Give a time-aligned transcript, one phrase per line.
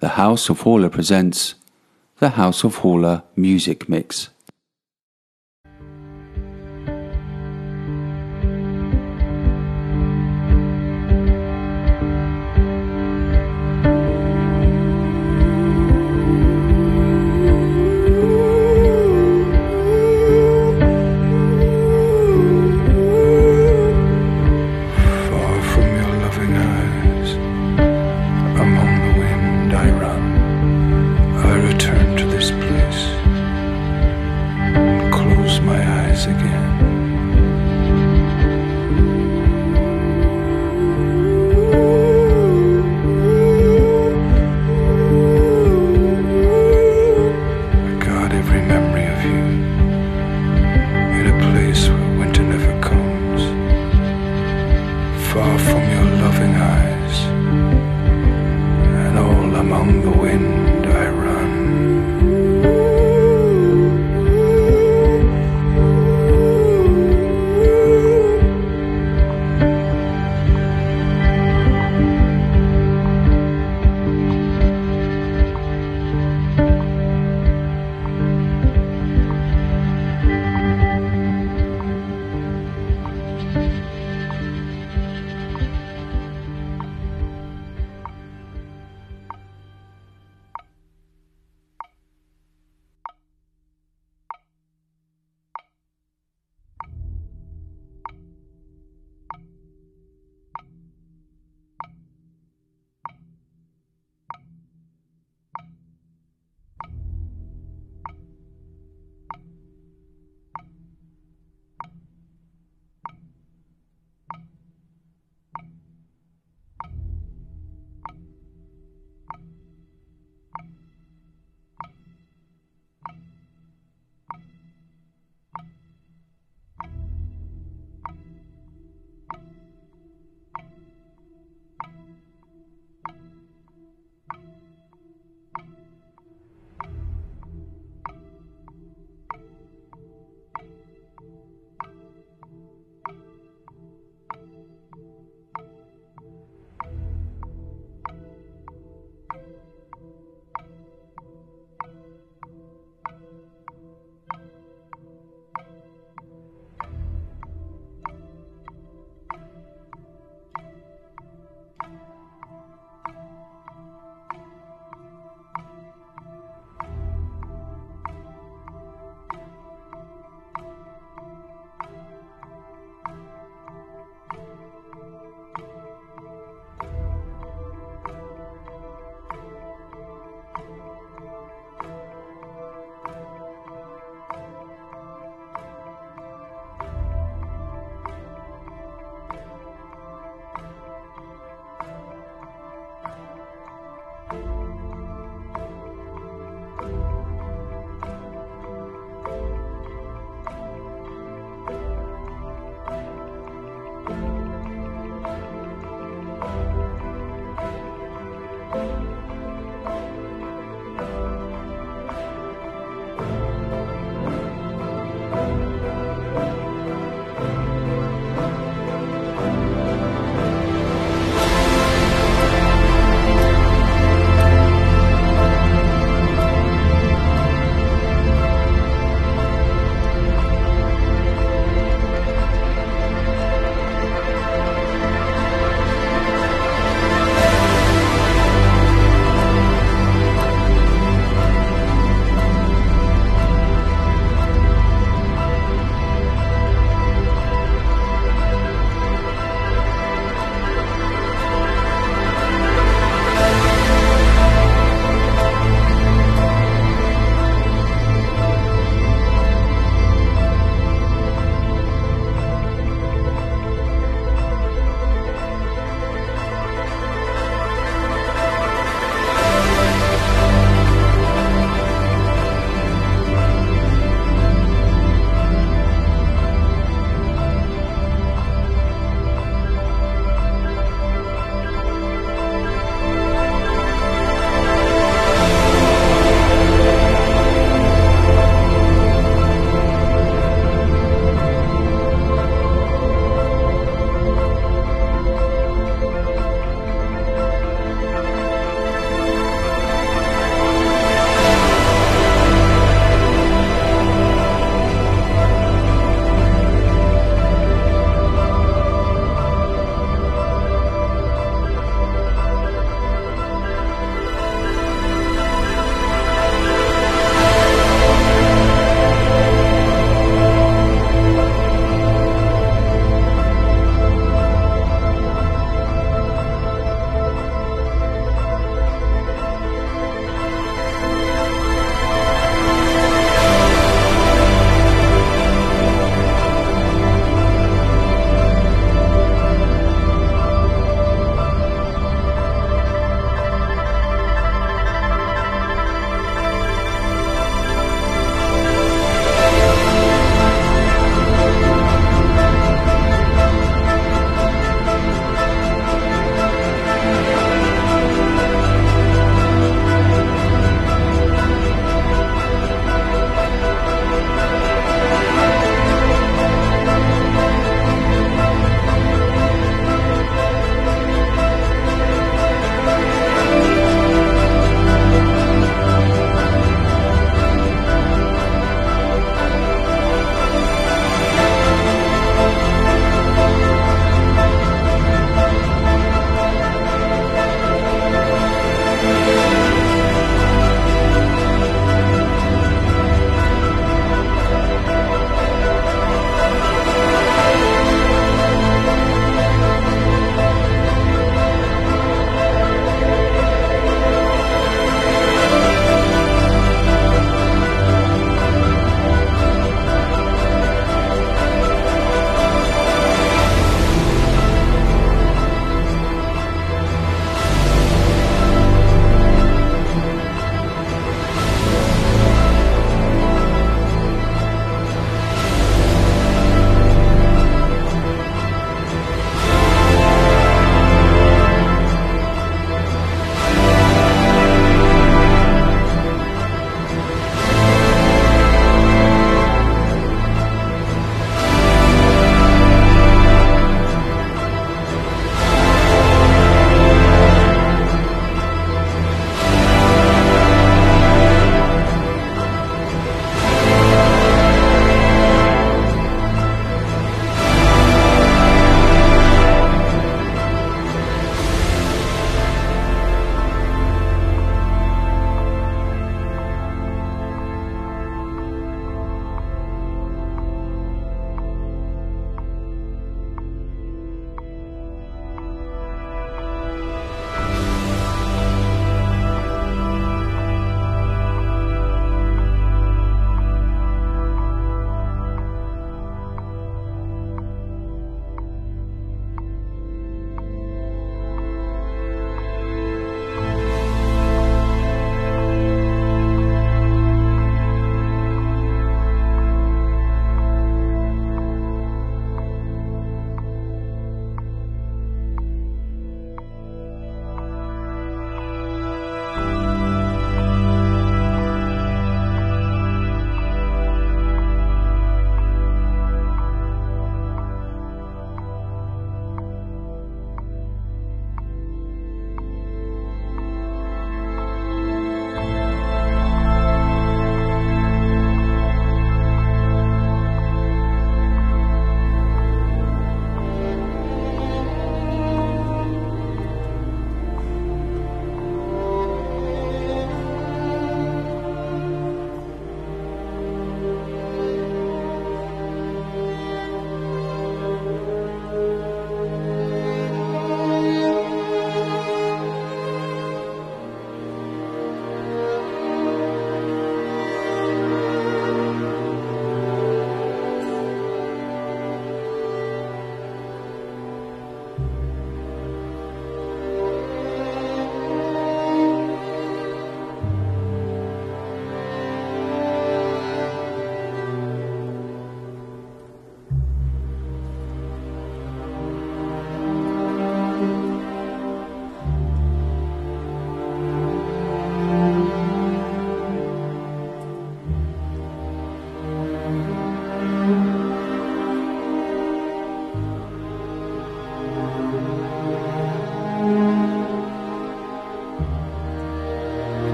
[0.00, 1.56] The House of Haller presents
[2.20, 4.28] the House of Haller Music Mix.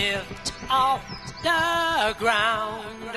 [0.00, 1.04] lift off
[1.42, 3.14] the ground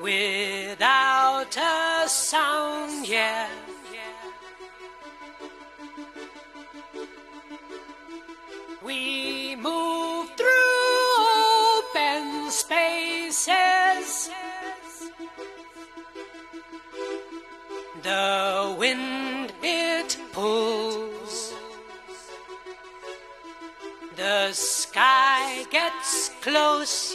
[0.00, 3.48] without a sound, yeah.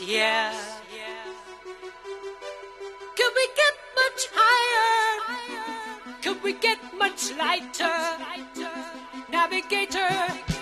[0.06, 0.82] Yes,
[3.16, 6.18] Could we get much higher?
[6.22, 8.18] Could we get much lighter?
[9.32, 10.53] Navigator.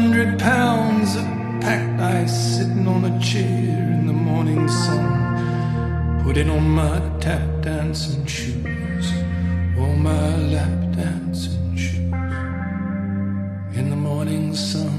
[0.00, 1.24] 200 pounds of
[1.60, 3.44] packed ice sitting on a chair
[3.98, 9.12] in the morning sun, putting on my tap dancing shoes,
[9.78, 12.14] or my lap dancing shoes
[13.78, 14.96] in the morning sun.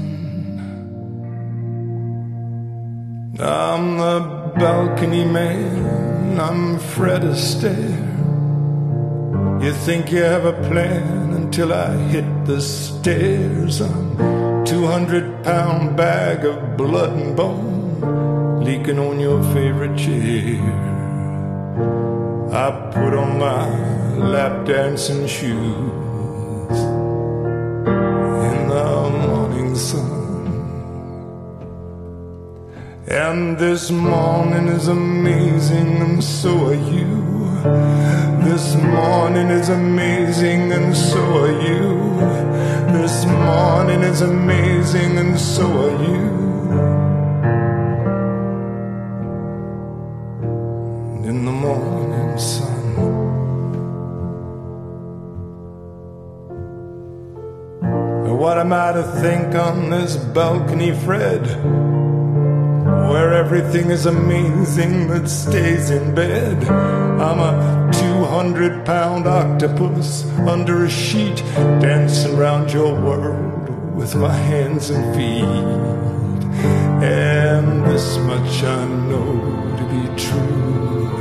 [3.40, 4.20] I'm the
[4.56, 8.12] balcony man, I'm Fred Astaire.
[9.64, 13.80] You think you have a plan until I hit the stairs.
[13.80, 14.11] I'm
[14.82, 20.58] 200 pound bag of blood and bone leaking on your favorite chair.
[22.50, 23.68] I put on my
[24.16, 26.78] lap dancing shoes
[28.48, 30.10] in the morning sun.
[33.06, 37.22] And this morning is amazing, and so are you.
[38.42, 42.61] This morning is amazing, and so are you.
[43.12, 46.28] This morning is amazing, and so are you.
[51.28, 52.80] In the morning sun.
[58.38, 61.42] What am I to think on this balcony, Fred?
[63.10, 66.64] Where everything is amazing that stays in bed.
[66.68, 71.36] I'm a 200 pound octopus under a sheet,
[71.80, 75.44] dancing round your world with my hands and feet.
[77.02, 81.18] And this much I know to be true.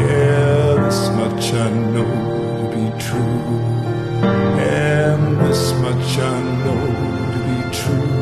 [0.00, 2.12] Yeah, this much I know
[2.60, 3.58] to be true.
[4.58, 6.82] And this much I know
[7.32, 8.17] to be true.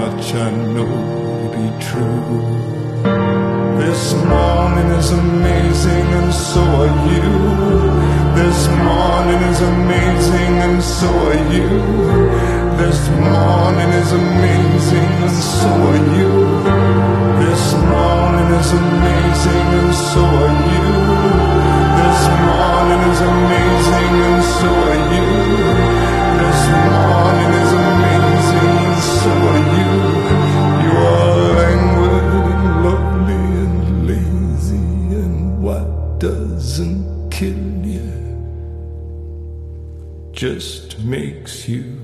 [0.00, 0.96] Much I know
[1.40, 2.40] to be true.
[3.82, 7.28] This morning is amazing, and so are you.
[8.40, 11.68] This morning is amazing, and so are you.
[12.80, 16.32] This morning is amazing, and so are you.
[17.44, 20.88] This morning is amazing, and so are you.
[22.00, 25.28] This morning is amazing, and so are you.
[26.40, 27.69] This morning is
[29.22, 29.92] so are you.
[30.84, 32.12] You are languid
[32.64, 32.84] and
[33.64, 34.86] and lazy,
[35.22, 38.10] and what doesn't kill you
[40.32, 41.99] just makes you.